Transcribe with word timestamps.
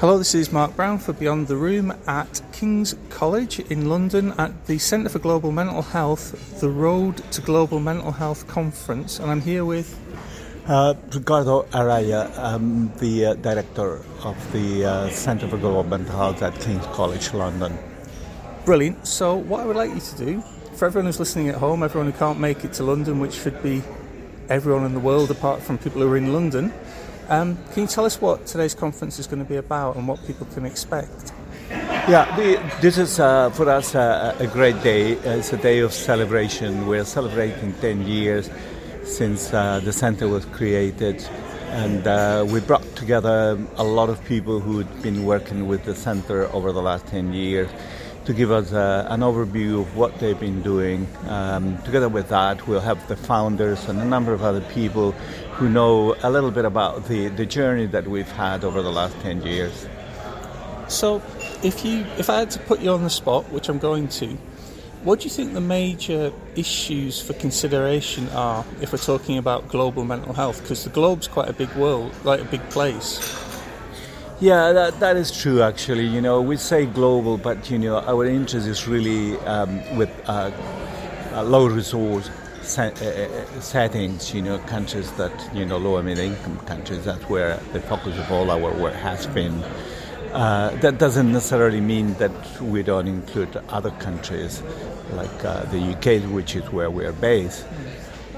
Hello, 0.00 0.16
this 0.16 0.32
is 0.32 0.52
Mark 0.52 0.76
Brown 0.76 0.98
for 0.98 1.12
Beyond 1.12 1.48
the 1.48 1.56
Room 1.56 1.92
at 2.06 2.40
King's 2.52 2.94
College 3.10 3.58
in 3.58 3.88
London 3.88 4.32
at 4.38 4.66
the 4.66 4.78
Centre 4.78 5.08
for 5.08 5.18
Global 5.18 5.50
Mental 5.50 5.82
Health, 5.82 6.60
the 6.60 6.70
Road 6.70 7.16
to 7.32 7.40
Global 7.40 7.80
Mental 7.80 8.12
Health 8.12 8.46
Conference, 8.46 9.18
and 9.18 9.28
I'm 9.28 9.40
here 9.40 9.64
with. 9.64 9.98
Uh, 10.68 10.94
Ricardo 11.12 11.64
Araya, 11.72 12.30
I'm 12.38 12.96
the 12.98 13.26
uh, 13.26 13.34
director 13.34 14.04
of 14.22 14.52
the 14.52 14.84
uh, 14.84 15.10
Centre 15.10 15.48
for 15.48 15.58
Global 15.58 15.82
Mental 15.82 16.16
Health 16.16 16.42
at 16.42 16.54
King's 16.60 16.86
College 16.86 17.34
London. 17.34 17.76
Brilliant. 18.64 19.04
So, 19.04 19.34
what 19.34 19.62
I 19.62 19.66
would 19.66 19.74
like 19.74 19.92
you 19.92 20.00
to 20.00 20.16
do, 20.16 20.44
for 20.76 20.86
everyone 20.86 21.06
who's 21.06 21.18
listening 21.18 21.48
at 21.48 21.56
home, 21.56 21.82
everyone 21.82 22.12
who 22.12 22.16
can't 22.16 22.38
make 22.38 22.64
it 22.64 22.72
to 22.74 22.84
London, 22.84 23.18
which 23.18 23.34
should 23.34 23.60
be 23.64 23.82
everyone 24.48 24.84
in 24.84 24.94
the 24.94 25.00
world 25.00 25.32
apart 25.32 25.60
from 25.60 25.76
people 25.76 26.02
who 26.02 26.08
are 26.08 26.16
in 26.16 26.32
London, 26.32 26.72
um, 27.28 27.58
can 27.72 27.82
you 27.82 27.88
tell 27.88 28.04
us 28.04 28.20
what 28.20 28.46
today's 28.46 28.74
conference 28.74 29.18
is 29.18 29.26
going 29.26 29.42
to 29.42 29.48
be 29.48 29.56
about 29.56 29.96
and 29.96 30.08
what 30.08 30.24
people 30.26 30.46
can 30.54 30.64
expect? 30.64 31.32
Yeah, 31.70 32.34
the, 32.36 32.58
this 32.80 32.96
is 32.96 33.20
uh, 33.20 33.50
for 33.50 33.68
us 33.68 33.94
uh, 33.94 34.34
a 34.38 34.46
great 34.46 34.82
day. 34.82 35.12
It's 35.12 35.52
a 35.52 35.58
day 35.58 35.80
of 35.80 35.92
celebration. 35.92 36.86
We're 36.86 37.04
celebrating 37.04 37.74
10 37.74 38.06
years 38.06 38.48
since 39.04 39.52
uh, 39.52 39.80
the 39.80 39.92
center 39.92 40.28
was 40.28 40.46
created, 40.46 41.22
and 41.68 42.06
uh, 42.06 42.46
we 42.48 42.60
brought 42.60 42.96
together 42.96 43.58
a 43.76 43.84
lot 43.84 44.08
of 44.08 44.24
people 44.24 44.60
who'd 44.60 45.02
been 45.02 45.26
working 45.26 45.66
with 45.68 45.84
the 45.84 45.94
center 45.94 46.46
over 46.54 46.72
the 46.72 46.82
last 46.82 47.06
10 47.08 47.34
years 47.34 47.70
to 48.28 48.34
give 48.34 48.50
us 48.50 48.74
uh, 48.74 49.06
an 49.08 49.20
overview 49.20 49.80
of 49.80 49.96
what 49.96 50.18
they've 50.18 50.38
been 50.38 50.60
doing. 50.60 51.08
Um, 51.28 51.80
together 51.84 52.10
with 52.10 52.28
that, 52.28 52.68
we'll 52.68 52.78
have 52.78 53.08
the 53.08 53.16
founders 53.16 53.88
and 53.88 53.98
a 53.98 54.04
number 54.04 54.34
of 54.34 54.42
other 54.42 54.60
people 54.60 55.12
who 55.56 55.70
know 55.70 56.14
a 56.22 56.30
little 56.30 56.50
bit 56.50 56.66
about 56.66 57.06
the, 57.08 57.28
the 57.28 57.46
journey 57.46 57.86
that 57.86 58.06
we've 58.06 58.30
had 58.30 58.64
over 58.64 58.82
the 58.82 58.92
last 58.92 59.18
10 59.20 59.46
years. 59.46 59.88
So, 60.88 61.22
if 61.62 61.86
you 61.86 62.04
if 62.18 62.28
I 62.28 62.40
had 62.40 62.50
to 62.50 62.58
put 62.58 62.80
you 62.80 62.90
on 62.90 63.02
the 63.02 63.08
spot, 63.08 63.50
which 63.50 63.70
I'm 63.70 63.78
going 63.78 64.08
to, 64.20 64.26
what 65.04 65.20
do 65.20 65.24
you 65.24 65.30
think 65.30 65.54
the 65.54 65.62
major 65.62 66.30
issues 66.54 67.22
for 67.22 67.32
consideration 67.32 68.28
are 68.30 68.62
if 68.82 68.92
we're 68.92 68.98
talking 68.98 69.38
about 69.38 69.68
global 69.68 70.04
mental 70.04 70.34
health? 70.34 70.60
Because 70.60 70.84
the 70.84 70.90
globe's 70.90 71.28
quite 71.28 71.48
a 71.48 71.54
big 71.54 71.74
world, 71.76 72.12
like 72.24 72.42
a 72.42 72.44
big 72.44 72.68
place. 72.68 73.47
Yeah, 74.40 74.72
that, 74.72 75.00
that 75.00 75.16
is 75.16 75.36
true. 75.36 75.62
Actually, 75.62 76.06
you 76.06 76.20
know, 76.20 76.40
we 76.40 76.56
say 76.56 76.86
global, 76.86 77.38
but 77.38 77.68
you 77.70 77.78
know, 77.78 77.98
our 77.98 78.24
interest 78.24 78.68
is 78.68 78.86
really 78.86 79.36
um, 79.38 79.96
with 79.96 80.10
uh, 80.28 80.52
low 81.42 81.66
resource 81.66 82.30
uh, 82.78 82.82
uh, 82.82 83.60
settings, 83.60 84.32
you 84.32 84.40
know, 84.40 84.58
countries 84.58 85.10
that, 85.12 85.32
you 85.52 85.66
know, 85.66 85.76
lower 85.76 86.04
middle 86.04 86.24
income 86.24 86.56
countries, 86.66 87.04
that's 87.04 87.28
where 87.28 87.56
the 87.72 87.80
focus 87.80 88.16
of 88.16 88.30
all 88.30 88.48
our 88.52 88.72
work 88.74 88.94
has 88.94 89.26
been. 89.26 89.54
Uh, 90.32 90.70
that 90.82 90.98
doesn't 90.98 91.32
necessarily 91.32 91.80
mean 91.80 92.14
that 92.14 92.60
we 92.60 92.84
don't 92.84 93.08
include 93.08 93.60
other 93.70 93.90
countries 93.92 94.62
like 95.12 95.44
uh, 95.44 95.64
the 95.72 95.78
UK, 95.78 96.22
which 96.30 96.54
is 96.54 96.70
where 96.70 96.90
we're 96.90 97.12
based. 97.14 97.64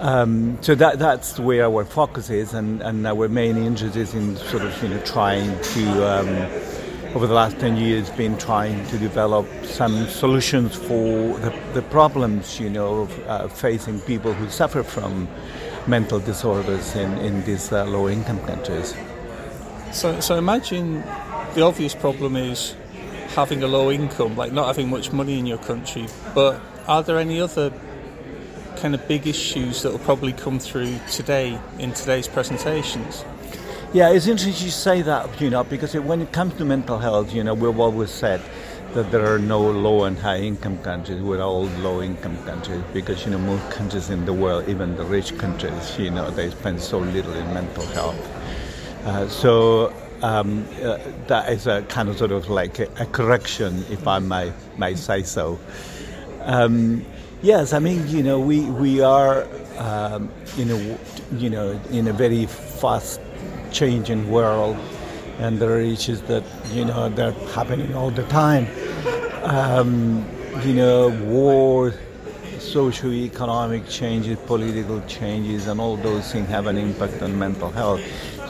Um, 0.00 0.56
so 0.62 0.74
that, 0.76 0.98
that's 0.98 1.38
where 1.38 1.66
our 1.66 1.84
focus 1.84 2.30
is, 2.30 2.54
and, 2.54 2.80
and 2.80 3.06
our 3.06 3.28
main 3.28 3.58
interest 3.58 3.96
is 3.96 4.14
in 4.14 4.34
sort 4.36 4.62
of 4.62 4.82
you 4.82 4.88
know 4.88 5.00
trying 5.04 5.60
to 5.60 6.10
um, 6.10 6.50
over 7.14 7.26
the 7.26 7.34
last 7.34 7.58
10 7.58 7.76
years 7.76 8.08
been 8.10 8.38
trying 8.38 8.86
to 8.86 8.96
develop 8.96 9.46
some 9.64 10.06
solutions 10.06 10.76
for 10.76 11.36
the, 11.40 11.54
the 11.74 11.82
problems, 11.82 12.60
you 12.60 12.70
know, 12.70 13.00
of, 13.00 13.26
uh, 13.26 13.48
facing 13.48 14.00
people 14.00 14.32
who 14.32 14.48
suffer 14.48 14.82
from 14.82 15.28
mental 15.88 16.20
disorders 16.20 16.94
in, 16.94 17.12
in 17.18 17.44
these 17.44 17.72
uh, 17.72 17.84
low-income 17.84 18.38
countries. 18.46 18.94
So, 19.92 20.20
so 20.20 20.36
imagine 20.36 21.02
the 21.54 21.62
obvious 21.62 21.96
problem 21.96 22.36
is 22.36 22.76
having 23.34 23.64
a 23.64 23.66
low 23.66 23.90
income, 23.90 24.36
like 24.36 24.52
not 24.52 24.68
having 24.68 24.88
much 24.88 25.12
money 25.12 25.38
in 25.38 25.46
your 25.46 25.58
country. 25.58 26.06
But 26.32 26.60
are 26.86 27.02
there 27.02 27.18
any 27.18 27.40
other 27.40 27.72
kind 28.80 28.94
of 28.94 29.06
big 29.06 29.26
issues 29.26 29.82
that 29.82 29.92
will 29.92 29.98
probably 30.00 30.32
come 30.32 30.58
through 30.58 30.98
today 31.10 31.58
in 31.78 31.92
today's 31.92 32.26
presentations? 32.26 33.24
Yeah, 33.92 34.10
it's 34.10 34.26
interesting 34.26 34.64
you 34.64 34.70
say 34.70 35.02
that, 35.02 35.40
you 35.40 35.50
know, 35.50 35.64
because 35.64 35.94
when 35.94 36.22
it 36.22 36.32
comes 36.32 36.54
to 36.54 36.64
mental 36.64 36.98
health, 36.98 37.34
you 37.34 37.44
know, 37.44 37.54
we've 37.54 37.78
always 37.78 38.10
said 38.10 38.40
that 38.94 39.10
there 39.10 39.32
are 39.32 39.38
no 39.38 39.60
low 39.60 40.04
and 40.04 40.18
high 40.18 40.38
income 40.38 40.78
countries. 40.78 41.20
We're 41.20 41.42
all 41.42 41.64
low 41.82 42.02
income 42.02 42.36
countries 42.44 42.82
because, 42.92 43.24
you 43.24 43.32
know, 43.32 43.38
most 43.38 43.70
countries 43.70 44.10
in 44.10 44.24
the 44.24 44.32
world, 44.32 44.68
even 44.68 44.96
the 44.96 45.04
rich 45.04 45.36
countries, 45.38 45.98
you 45.98 46.10
know, 46.10 46.30
they 46.30 46.50
spend 46.50 46.80
so 46.80 46.98
little 46.98 47.34
in 47.34 47.52
mental 47.52 47.86
health. 47.86 49.06
Uh, 49.06 49.28
so 49.28 49.92
um, 50.22 50.66
uh, 50.82 50.98
that 51.26 51.50
is 51.50 51.66
a 51.66 51.82
kind 51.82 52.08
of 52.08 52.18
sort 52.18 52.32
of 52.32 52.48
like 52.48 52.78
a, 52.78 52.88
a 52.98 53.06
correction, 53.06 53.84
if 53.90 54.06
I 54.06 54.18
may, 54.18 54.52
may 54.78 54.94
say 54.94 55.22
so. 55.22 55.58
Um, 56.42 57.04
yes, 57.42 57.72
I 57.72 57.78
mean, 57.78 58.06
you 58.08 58.22
know, 58.22 58.40
we, 58.40 58.60
we 58.60 59.00
are, 59.00 59.46
um, 59.78 60.30
in 60.58 60.70
a, 60.70 60.98
you 61.36 61.50
know, 61.50 61.80
in 61.90 62.08
a 62.08 62.12
very 62.12 62.46
fast 62.46 63.20
changing 63.72 64.30
world, 64.30 64.76
and 65.38 65.58
there 65.58 65.70
are 65.70 65.80
issues 65.80 66.20
that 66.22 66.44
you 66.72 66.84
know 66.84 67.08
they're 67.08 67.32
happening 67.54 67.94
all 67.94 68.10
the 68.10 68.24
time. 68.24 68.66
Um, 69.42 70.26
you 70.64 70.74
know, 70.74 71.08
war, 71.24 71.94
socio-economic 72.58 73.88
changes, 73.88 74.38
political 74.46 75.00
changes, 75.06 75.66
and 75.66 75.80
all 75.80 75.96
those 75.96 76.30
things 76.30 76.48
have 76.48 76.66
an 76.66 76.76
impact 76.76 77.22
on 77.22 77.38
mental 77.38 77.70
health. 77.70 78.00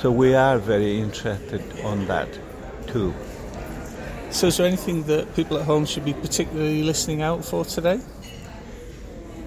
So 0.00 0.10
we 0.10 0.34
are 0.34 0.58
very 0.58 0.98
interested 0.98 1.62
on 1.84 2.06
that 2.06 2.28
too. 2.86 3.14
So, 4.30 4.46
is 4.46 4.56
there 4.56 4.66
anything 4.66 5.02
that 5.04 5.34
people 5.34 5.58
at 5.58 5.64
home 5.64 5.84
should 5.84 6.04
be 6.04 6.14
particularly 6.14 6.82
listening 6.82 7.20
out 7.20 7.44
for 7.44 7.64
today? 7.64 8.00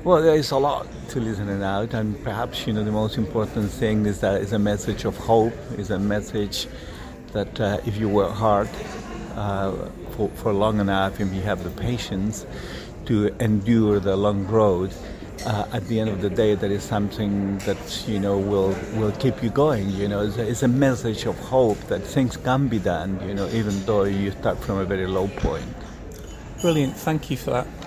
Well, 0.04 0.22
there 0.22 0.36
is 0.36 0.52
a 0.52 0.58
lot 0.58 0.86
to 1.12 1.22
listen 1.22 1.64
out, 1.64 1.94
and 1.94 2.22
perhaps 2.26 2.68
you 2.68 2.74
know 2.74 2.84
the 2.84 2.92
most 2.92 3.18
important 3.18 3.72
thing 3.72 4.06
is 4.06 4.20
that 4.20 4.42
it's 4.42 4.52
a 4.52 4.60
message 4.60 5.06
of 5.06 5.16
hope. 5.16 5.54
It's 5.78 5.92
a 5.92 5.98
message 5.98 6.68
that 7.32 7.58
uh, 7.58 7.78
if 7.86 7.96
you 7.96 8.10
work 8.10 8.34
hard 8.34 8.68
uh, 9.36 9.72
for, 10.12 10.28
for 10.32 10.52
long 10.52 10.82
enough, 10.82 11.22
and 11.22 11.34
you 11.34 11.42
have 11.44 11.64
the 11.64 11.70
patience 11.70 12.46
to 13.06 13.34
endure 13.40 14.02
the 14.02 14.18
long 14.18 14.46
road, 14.48 14.92
uh, 15.46 15.68
at 15.72 15.88
the 15.88 16.02
end 16.02 16.10
of 16.10 16.20
the 16.20 16.30
day, 16.30 16.54
that 16.56 16.70
is 16.70 16.84
something 16.84 17.58
that 17.60 18.04
you 18.06 18.20
know 18.20 18.38
will 18.38 18.76
will 18.96 19.14
keep 19.14 19.42
you 19.42 19.52
going. 19.52 19.90
You 19.92 20.10
know, 20.10 20.20
it's 20.26 20.38
a, 20.38 20.46
it's 20.46 20.64
a 20.64 20.68
message 20.68 21.26
of 21.26 21.40
hope 21.40 21.80
that 21.88 22.02
things 22.02 22.36
can 22.36 22.68
be 22.68 22.80
done. 22.80 23.26
You 23.26 23.36
know, 23.36 23.48
even 23.52 23.86
though 23.86 24.04
you 24.04 24.32
start 24.32 24.60
from 24.60 24.80
a 24.80 24.86
very 24.86 25.08
low 25.08 25.30
point. 25.30 25.74
Brilliant. 26.60 26.98
Thank 26.98 27.32
you 27.32 27.38
for 27.38 27.52
that. 27.52 27.83